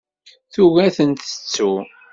Tugi 0.51 0.79
ad 0.85 0.93
ten-tettu. 0.97 1.71